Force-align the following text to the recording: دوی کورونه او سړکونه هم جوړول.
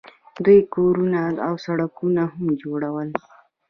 دوی 0.43 0.59
کورونه 0.73 1.21
او 1.45 1.53
سړکونه 1.65 2.21
هم 2.33 2.45
جوړول. 2.61 3.09